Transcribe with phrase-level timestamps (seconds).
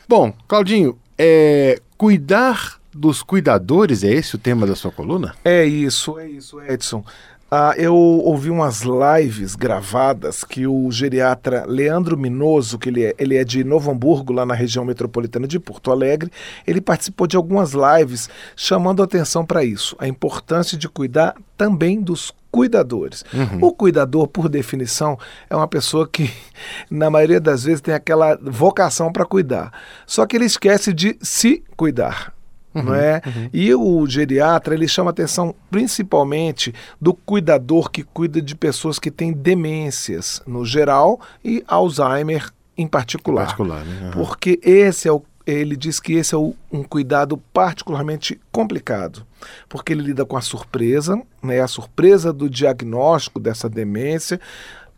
[0.07, 5.35] Bom, Claudinho, é, cuidar dos cuidadores, é esse o tema da sua coluna?
[5.43, 7.03] É isso, é isso, Edson.
[7.51, 13.35] Ah, eu ouvi umas lives gravadas que o geriatra Leandro Minoso, que ele é, ele
[13.35, 16.31] é de Novo Hamburgo, lá na região metropolitana de Porto Alegre,
[16.67, 22.31] ele participou de algumas lives chamando atenção para isso, a importância de cuidar também dos
[22.51, 23.25] cuidadores.
[23.33, 23.65] Uhum.
[23.65, 25.17] O cuidador, por definição,
[25.49, 26.31] é uma pessoa que,
[26.89, 29.73] na maioria das vezes, tem aquela vocação para cuidar.
[30.05, 32.31] Só que ele esquece de se cuidar.
[32.73, 33.21] Uhum, não é?
[33.25, 33.49] Uhum.
[33.51, 39.33] E o geriatra ele chama atenção principalmente do cuidador que cuida de pessoas que têm
[39.33, 43.43] demências no geral e Alzheimer em particular.
[43.43, 44.05] Em particular né?
[44.05, 44.11] uhum.
[44.11, 49.25] Porque esse é o ele diz que esse é o, um cuidado particularmente complicado,
[49.67, 54.39] porque ele lida com a surpresa, né, a surpresa do diagnóstico dessa demência,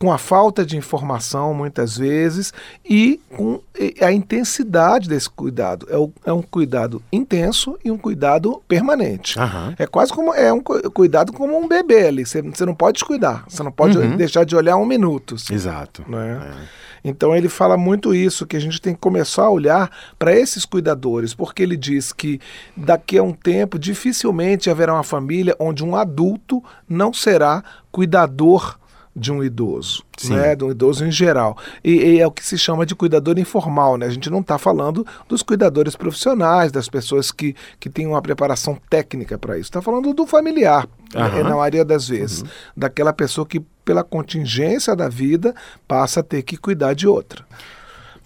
[0.01, 2.51] com a falta de informação, muitas vezes,
[2.83, 3.61] e com
[4.01, 5.85] a intensidade desse cuidado.
[5.91, 9.37] É, o, é um cuidado intenso e um cuidado permanente.
[9.37, 9.75] Uhum.
[9.77, 12.25] É quase como é um cuidado como um bebê ali.
[12.25, 14.17] Você, você não pode descuidar, você não pode uhum.
[14.17, 15.35] deixar de olhar um minuto.
[15.51, 16.03] Exato.
[16.07, 16.51] Né?
[16.51, 16.81] É.
[17.03, 20.65] Então ele fala muito isso, que a gente tem que começar a olhar para esses
[20.65, 22.41] cuidadores, porque ele diz que
[22.75, 28.80] daqui a um tempo dificilmente haverá uma família onde um adulto não será cuidador
[29.15, 30.35] de um idoso, Sim.
[30.35, 30.55] né?
[30.55, 31.57] De um idoso em geral.
[31.83, 34.05] E, e, é o que se chama de cuidador informal, né?
[34.05, 38.77] A gente não está falando dos cuidadores profissionais, das pessoas que, que têm uma preparação
[38.89, 39.69] técnica para isso.
[39.69, 41.43] Está falando do familiar, uhum.
[41.43, 42.41] na maioria das vezes.
[42.41, 42.47] Uhum.
[42.77, 45.53] Daquela pessoa que, pela contingência da vida,
[45.87, 47.45] passa a ter que cuidar de outra.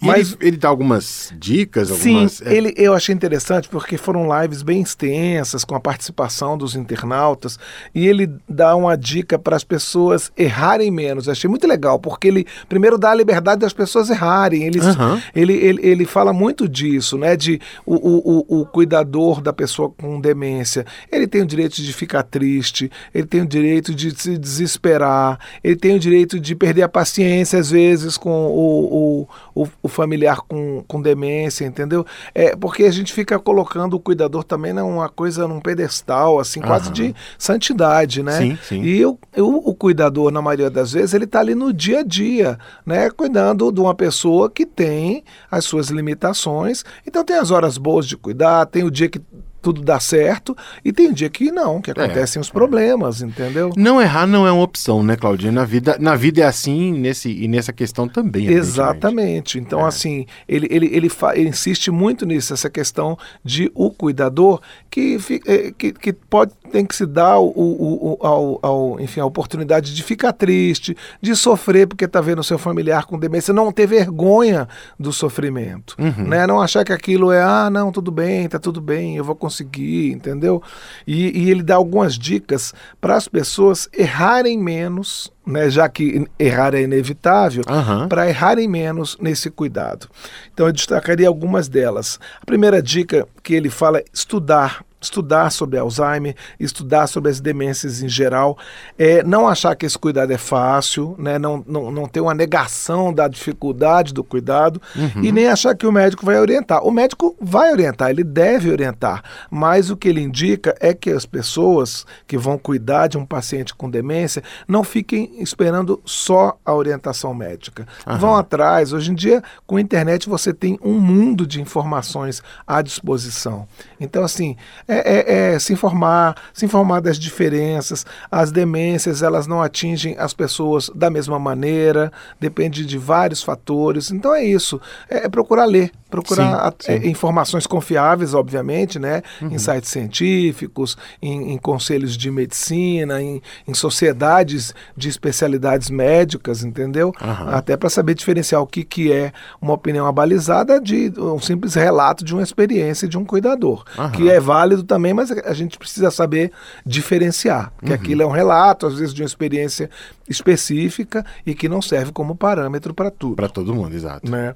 [0.00, 1.90] Mas ele, ele dá algumas dicas?
[1.90, 2.54] Algumas, sim, é...
[2.54, 7.58] ele, eu achei interessante porque foram lives bem extensas, com a participação dos internautas,
[7.94, 11.26] e ele dá uma dica para as pessoas errarem menos.
[11.26, 14.64] Eu achei muito legal, porque ele primeiro dá a liberdade das pessoas errarem.
[14.64, 15.20] Ele, uhum.
[15.34, 17.36] ele, ele, ele fala muito disso, né?
[17.36, 20.84] De o, o, o cuidador da pessoa com demência.
[21.10, 25.76] Ele tem o direito de ficar triste, ele tem o direito de se desesperar, ele
[25.76, 30.40] tem o direito de perder a paciência, às vezes, com o, o, o o familiar
[30.40, 32.04] com, com demência, entendeu?
[32.34, 36.66] É porque a gente fica colocando o cuidador também numa coisa, num pedestal, assim, uhum.
[36.66, 38.38] quase de santidade, né?
[38.38, 38.82] Sim, sim.
[38.82, 42.02] E eu, eu, o cuidador, na maioria das vezes, ele está ali no dia a
[42.02, 43.08] dia, né?
[43.10, 46.84] Cuidando de uma pessoa que tem as suas limitações.
[47.06, 49.20] Então tem as horas boas de cuidar, tem o dia que
[49.66, 53.26] tudo dá certo, e tem dia que não, que é, acontecem é, os problemas, é.
[53.26, 53.72] entendeu?
[53.76, 55.50] Não errar não é uma opção, né, Claudinha?
[55.50, 58.46] Na vida, na vida é assim nesse, e nessa questão também.
[58.46, 59.58] Exatamente.
[59.58, 59.88] Então, é.
[59.88, 65.18] assim, ele, ele, ele, fa, ele, insiste muito nisso, essa questão de o cuidador que,
[65.46, 69.24] é, que, que pode tem que se dar o, o, o, ao, ao, enfim, a
[69.24, 73.86] oportunidade de ficar triste, de sofrer porque está vendo seu familiar com demência, não ter
[73.86, 74.68] vergonha
[74.98, 76.28] do sofrimento, Uhum.
[76.28, 76.46] né?
[76.46, 79.55] Não achar que aquilo é, ah, não, tudo bem, tá tudo bem, eu vou conseguir,
[79.64, 80.62] entendeu?
[81.06, 85.68] E, e ele dá algumas dicas para as pessoas errarem menos, né?
[85.68, 88.08] Já que errar é inevitável, Aham.
[88.08, 90.08] para errarem menos nesse cuidado.
[90.52, 92.18] Então eu destacaria algumas delas.
[92.40, 94.85] A primeira dica que ele fala é estudar.
[95.00, 98.58] Estudar sobre Alzheimer, estudar sobre as demências em geral,
[98.98, 103.12] é, não achar que esse cuidado é fácil, né, não, não, não ter uma negação
[103.12, 104.80] da dificuldade do cuidado
[105.22, 106.82] e nem achar que o médico vai orientar.
[106.84, 111.26] O médico vai orientar, ele deve orientar, mas o que ele indica é que as
[111.26, 117.34] pessoas que vão cuidar de um paciente com demência não fiquem esperando só a orientação
[117.34, 117.86] médica.
[118.18, 118.92] Vão atrás.
[118.92, 123.66] Hoje em dia, com a internet, você tem um mundo de informações à disposição.
[124.00, 124.56] Então, assim,
[124.88, 128.04] é, é- é se informar, se informar das diferenças.
[128.30, 134.10] As demências, elas não atingem as pessoas da mesma maneira, depende de vários fatores.
[134.10, 134.80] Então, é isso.
[135.08, 135.90] É, é procurar ler,
[136.22, 137.08] procurar Sim, a- sim.
[137.08, 139.22] informações confiáveis, obviamente, né?
[139.42, 147.12] Em sites científicos, em, em conselhos de medicina, em, em sociedades de especialidades médicas, entendeu?
[147.20, 147.50] Aham.
[147.50, 152.24] Até para saber diferenciar o que, que é uma opinião abalizada de um simples relato
[152.24, 154.10] de uma experiência de um cuidador, Aham.
[154.12, 156.50] que é válido também, mas a gente precisa saber
[156.84, 159.90] diferenciar, que aquilo é um relato, às vezes, de uma experiência
[160.28, 164.30] específica e que não serve como parâmetro para tudo Para todo mundo, exato.
[164.30, 164.54] né?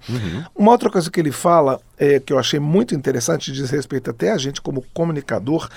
[0.55, 1.50] Uma outra coisa que ele fala,
[1.99, 5.69] é, que eu achei muito interessante, diz respeito até a gente como comunicador,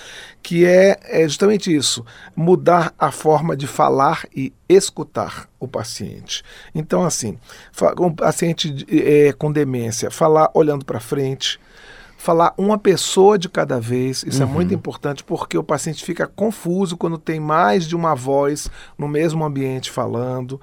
[0.41, 2.05] que é, é justamente isso:
[2.35, 6.43] mudar a forma de falar e escutar o paciente.
[6.73, 7.37] Então, assim,
[7.99, 11.59] um paciente é, com demência, falar olhando para frente.
[12.23, 16.95] Falar uma pessoa de cada vez, isso é muito importante porque o paciente fica confuso
[16.95, 20.57] quando tem mais de uma voz no mesmo ambiente falando.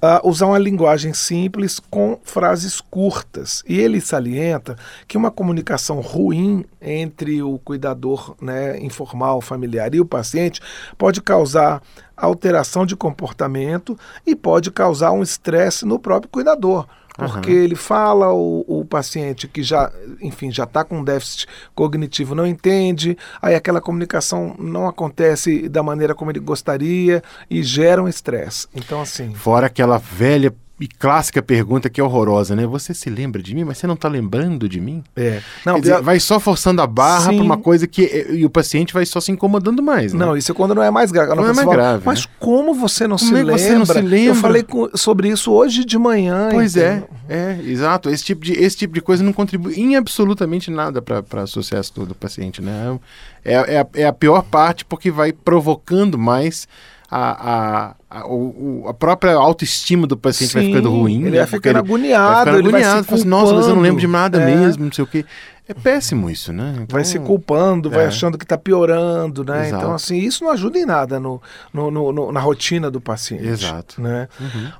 [0.00, 3.62] Ah, usar uma linguagem simples com frases curtas.
[3.68, 4.74] E ele salienta
[5.06, 10.62] que uma comunicação ruim entre o cuidador né, informal, familiar e o paciente
[10.96, 11.82] pode causar
[12.16, 16.86] alteração de comportamento e pode causar um estresse no próprio cuidador.
[17.16, 19.90] Porque ele fala, o, o paciente que já,
[20.20, 26.14] enfim, já está com déficit cognitivo não entende, aí aquela comunicação não acontece da maneira
[26.14, 28.66] como ele gostaria e gera um estresse.
[28.74, 29.32] Então, assim.
[29.34, 32.66] Fora aquela velha e clássica pergunta que é horrorosa, né?
[32.66, 35.02] Você se lembra de mim, mas você não tá lembrando de mim?
[35.16, 35.40] É.
[35.64, 38.26] Não, Quer dizer, pior- vai só forçando a barra pra uma coisa que.
[38.30, 40.26] E o paciente vai só se incomodando mais, né?
[40.26, 41.34] Não, isso é quando não é mais grave.
[41.34, 42.32] Não é mais fala, grave, Mas né?
[42.38, 43.58] como você não, Como se, é lembra?
[43.58, 44.18] você não se lembra?
[44.28, 46.50] Eu falei com- sobre isso hoje de manhã.
[46.52, 47.04] Pois é?
[47.28, 48.08] É, exato.
[48.10, 51.92] Esse tipo de, esse tipo de coisa não contribui em absolutamente nada para o sucesso
[51.94, 52.98] do, do paciente, né?
[53.44, 56.66] É, é, a, é a pior parte porque vai provocando mais
[57.10, 61.20] a, a, a, o- a própria autoestima do paciente vai Sim, ficando ruim.
[61.22, 61.38] ele né?
[61.38, 64.38] vai ficando agoniado, ele vai se fala assim, Nossa, mas eu não lembro de nada
[64.38, 64.66] culpando." É.
[64.66, 65.24] mesmo, não sei o quê.
[65.68, 66.72] É péssimo isso, né?
[66.74, 68.06] Então, Vai se culpando, vai é.
[68.06, 69.66] achando que está piorando, né?
[69.66, 69.82] Exato.
[69.82, 71.42] Então, assim, isso não ajuda em nada no,
[71.72, 73.46] no- no- na rotina do paciente.
[73.48, 74.00] Exato.
[74.00, 74.28] Né?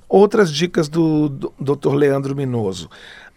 [0.09, 1.94] Outras dicas do, do Dr.
[1.94, 2.88] Leandro Minoso.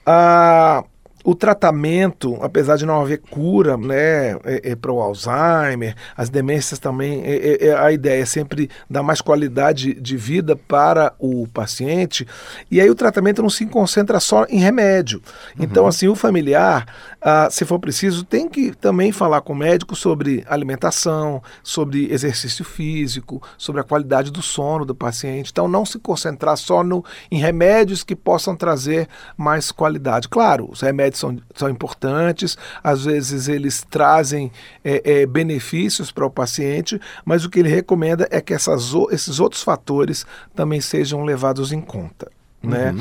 [0.05, 0.83] Ah,
[1.23, 7.21] o tratamento, apesar de não haver cura né, é, para o Alzheimer, as demências também,
[7.25, 12.25] é- é- é- a ideia é sempre dar mais qualidade de vida para o paciente.
[12.71, 15.21] E aí o tratamento não se concentra só em remédio.
[15.59, 16.85] Então, assim, o familiar,
[17.21, 22.63] ah, se for preciso, tem que também falar com o médico sobre alimentação, sobre exercício
[22.63, 25.51] físico, sobre a qualidade do sono do paciente.
[25.51, 30.29] Então, não se concentrar só no, em remédios que possam trazer mais qualidade.
[30.29, 34.51] Claro, os remédios são, são importantes, às vezes eles trazem
[34.83, 39.39] é, é, benefícios para o paciente, mas o que ele recomenda é que essas, esses
[39.39, 42.31] outros fatores também sejam levados em conta.
[42.61, 42.93] Né?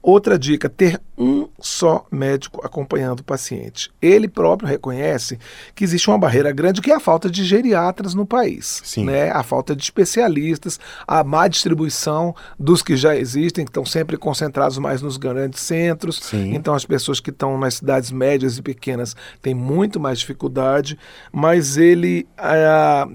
[0.00, 3.90] Outra dica, ter um só médico acompanhando o paciente.
[4.00, 5.38] Ele próprio reconhece
[5.74, 8.80] que existe uma barreira grande que é a falta de geriatras no país.
[8.84, 9.04] Sim.
[9.04, 9.30] Né?
[9.30, 14.78] A falta de especialistas, a má distribuição dos que já existem, que estão sempre concentrados
[14.78, 16.20] mais nos grandes centros.
[16.22, 16.54] Sim.
[16.54, 20.96] Então as pessoas que estão nas cidades médias e pequenas têm muito mais dificuldade,
[21.32, 23.08] mas ele ah,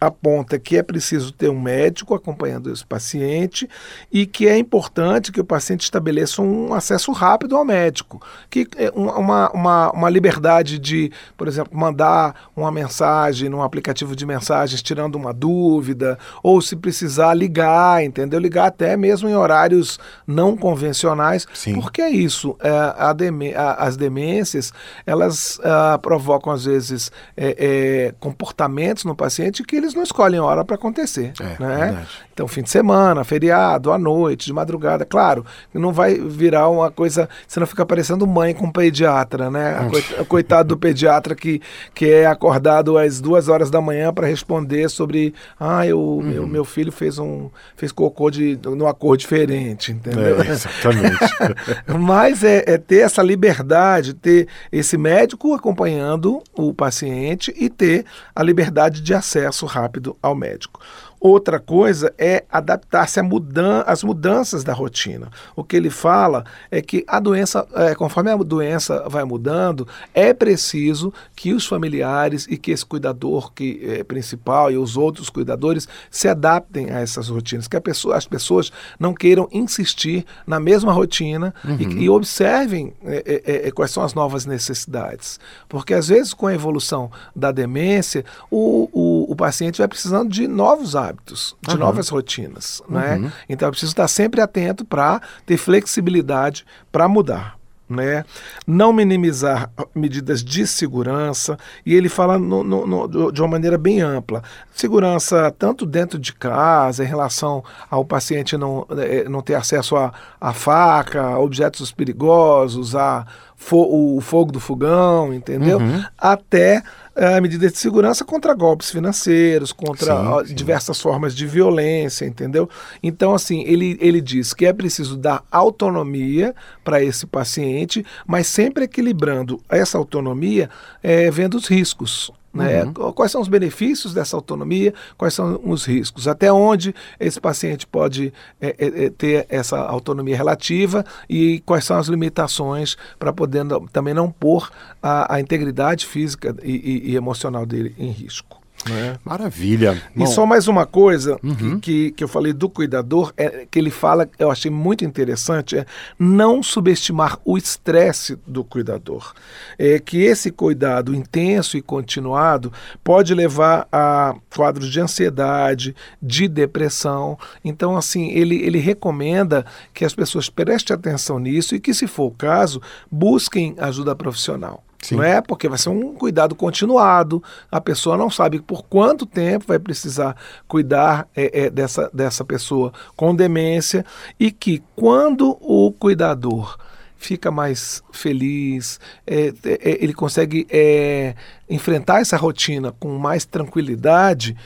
[0.00, 3.68] aponta que é preciso ter um médico acompanhando esse paciente
[4.12, 8.90] e que é importante que o paciente estabeleça um acesso rápido ao médico, que é
[8.94, 15.16] uma, uma, uma liberdade de, por exemplo, mandar uma mensagem num aplicativo de mensagens tirando
[15.16, 18.38] uma dúvida, ou se precisar ligar, entendeu?
[18.38, 21.74] Ligar até mesmo em horários não convencionais, Sim.
[21.74, 24.72] porque é isso, é, a demê a, as demências,
[25.04, 30.64] elas ah, provocam às vezes é, é, comportamentos no paciente que eles não escolhem hora
[30.64, 31.76] para acontecer, É, né?
[31.86, 32.08] verdade.
[32.32, 37.28] Então, fim de semana, feriado, à noite, de madrugada, claro, não vai virar uma coisa,
[37.46, 39.76] você não fica parecendo mãe com pediatra, né?
[39.76, 41.60] A coi- Coitado do pediatra que,
[41.94, 46.64] que é acordado às duas horas da manhã para responder sobre, ah, eu, meu, meu
[46.64, 50.40] filho fez um fez cocô de numa cor diferente, entendeu?
[50.40, 51.18] É, exatamente.
[51.98, 58.04] Mas é, é ter essa liberdade, ter esse médico acompanhando o paciente e ter
[58.34, 59.77] a liberdade de acesso rápido
[60.22, 60.80] ao médico.
[61.20, 65.30] Outra coisa é adaptar-se mudan às mudanças da rotina.
[65.56, 70.32] O que ele fala é que a doença, é, conforme a doença vai mudando, é
[70.32, 75.88] preciso que os familiares e que esse cuidador que é principal e os outros cuidadores
[76.08, 80.92] se adaptem a essas rotinas, que a pessoa, as pessoas não queiram insistir na mesma
[80.92, 85.40] rotina e, e observem é, é, é, quais são as novas necessidades.
[85.68, 90.94] Porque às vezes com a evolução da demência, o, o paciente vai precisando de novos
[90.94, 92.82] hábitos, de novas rotinas.
[92.88, 93.18] Né?
[93.48, 97.56] Então é preciso estar sempre atento para ter flexibilidade para mudar.
[97.90, 98.22] Né?
[98.66, 104.02] Não minimizar medidas de segurança, e ele fala no- no- no- de uma maneira bem
[104.02, 104.42] ampla.
[104.74, 110.12] Segurança tanto dentro de casa, em relação ao paciente não, eh, não ter acesso a,
[110.38, 113.26] a faca, a objetos perigosos, a
[113.56, 115.78] fo- o fogo do fogão, entendeu?
[116.18, 116.82] Até
[117.18, 120.54] a medida de segurança contra golpes financeiros, contra Sim, sim.
[120.54, 122.68] diversas formas de violência, entendeu?
[123.02, 128.84] Então, assim, ele, ele diz que é preciso dar autonomia para esse paciente, mas sempre
[128.84, 130.70] equilibrando essa autonomia,
[131.02, 132.30] eh, vendo os riscos.
[132.52, 132.86] Né?
[132.92, 134.94] Qu- Quais são os benefícios dessa autonomia?
[135.16, 136.26] Quais são os riscos?
[136.26, 141.98] Até onde esse paciente pode eh, eh, eh, ter essa autonomia relativa e quais são
[141.98, 144.70] as limitações para poder também não pôr
[145.02, 148.57] a, a integridade física e, e- e emocional dele em risco.
[148.88, 149.16] Né?
[149.24, 150.00] Maravilha.
[150.14, 153.78] E Bom, só mais uma coisa que- que, que eu falei do cuidador, é que
[153.78, 155.86] ele fala, eu achei muito interessante, é
[156.18, 159.32] não subestimar o estresse do cuidador.
[159.78, 167.38] É que esse cuidado intenso e continuado pode levar a quadros de ansiedade, de depressão.
[167.64, 172.26] Então, assim, ele, ele recomenda que as pessoas prestem atenção nisso e que, se for
[172.26, 172.80] o caso,
[173.10, 174.82] busquem ajuda profissional.
[175.02, 175.16] Sim.
[175.16, 179.66] Não é porque vai ser um cuidado continuado, a pessoa não sabe por quanto tempo
[179.68, 180.36] vai precisar
[180.66, 184.04] cuidar é, é, dessa, dessa pessoa com demência
[184.40, 186.76] e que quando o cuidador
[187.18, 191.34] fica mais feliz, é, é, ele consegue é,
[191.68, 194.56] enfrentar essa rotina com mais tranquilidade,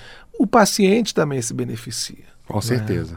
[0.43, 2.25] o paciente também se beneficia.
[2.49, 3.17] Com certeza.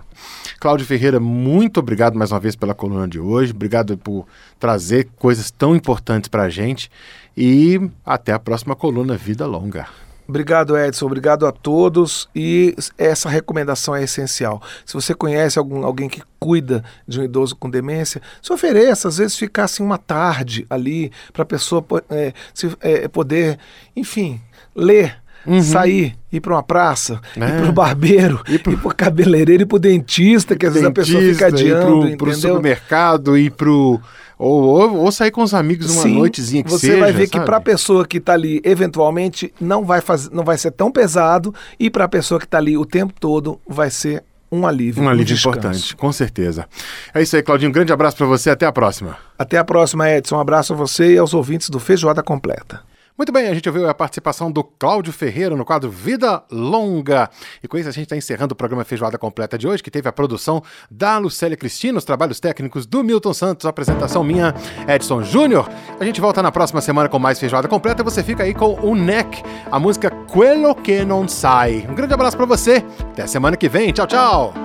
[0.60, 3.52] Cláudio Ferreira, muito obrigado mais uma vez pela coluna de hoje.
[3.52, 4.28] Obrigado por
[4.60, 6.90] trazer coisas tão importantes para a gente.
[7.36, 9.88] E até a próxima coluna Vida Longa.
[10.28, 11.08] Obrigado, Edson.
[11.08, 12.30] Obrigado a todos.
[12.36, 14.62] E essa recomendação é essencial.
[14.86, 19.18] Se você conhece algum, alguém que cuida de um idoso com demência, se ofereça, às
[19.18, 23.58] vezes, ficar assim uma tarde ali para a pessoa é, se- é, poder,
[23.96, 24.40] enfim,
[24.76, 25.18] ler.
[25.62, 27.44] Sair, ir para uma praça, Uhum.
[27.44, 27.48] É.
[27.50, 30.88] ir para o barbeiro, ir para o cabeleireiro, ir para o dentista, que às vezes
[30.88, 32.34] a pessoa fica Dentista, ir adiando, pro, pro entendeu?
[32.56, 34.00] supermercado, ir pro.
[34.38, 37.00] Ou, ou, ou sair com os amigos numa Sim, noitezinha que você seja.
[37.00, 37.46] vai ver que sabe?
[37.46, 41.56] para a pessoa que está ali, eventualmente, não vai, faz, não vai ser tão pesado,
[41.80, 45.02] e para a pessoa que está ali o tempo todo, vai ser um alívio.
[45.04, 45.58] Um alívio descanso.
[45.58, 46.66] importante, com certeza.
[47.14, 47.70] É isso aí, Claudinho.
[47.70, 48.50] Um grande abraço para você.
[48.50, 49.18] Até a próxima.
[49.40, 50.36] Até a próxima, Edson.
[50.36, 52.82] Um abraço a você e aos ouvintes do Feijoada Completa.
[53.18, 57.30] Muito bem, a gente ouviu a participação do Cláudio Ferreira no quadro Vida Longa.
[57.64, 60.10] E com isso a gente está encerrando o programa Feijoada Completa de hoje, que teve
[60.10, 64.54] a produção da Lucélia Cristina, os trabalhos técnicos do Milton Santos, a apresentação minha,
[64.86, 65.70] Edson Júnior.
[65.98, 68.04] A gente volta na próxima semana com mais Feijoada Completa.
[68.04, 69.42] Você fica aí com o NEC,
[69.72, 71.88] a música Quello que non sai.
[71.90, 72.84] Um grande abraço para você.
[73.00, 73.94] Até semana que vem.
[73.94, 74.65] Tchau, tchau.